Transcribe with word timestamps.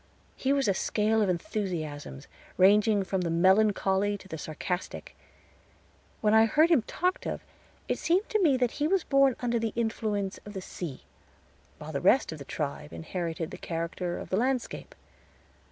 He 0.35 0.51
was 0.51 0.67
a 0.67 0.73
scale 0.73 1.21
of 1.21 1.29
enthusiasms, 1.29 2.27
ranging 2.57 3.03
from 3.03 3.21
the 3.21 3.29
melancholy 3.29 4.17
to 4.17 4.27
the 4.27 4.35
sarcastic. 4.39 5.15
When 6.21 6.33
I 6.33 6.47
heard 6.47 6.71
him 6.71 6.81
talked 6.81 7.27
of, 7.27 7.43
it 7.87 7.99
seemed 7.99 8.27
to 8.29 8.41
me 8.41 8.57
that 8.57 8.71
he 8.81 8.87
was 8.87 9.03
born 9.03 9.35
under 9.41 9.59
the 9.59 9.73
influence 9.75 10.39
of 10.43 10.53
the 10.53 10.59
sea, 10.61 11.03
while 11.77 11.91
the 11.91 12.01
rest 12.01 12.31
of 12.31 12.39
the 12.39 12.45
tribe 12.45 12.91
inherited 12.93 13.51
the 13.51 13.59
character 13.59 14.17
of 14.17 14.29
the 14.31 14.37
landscape. 14.37 14.95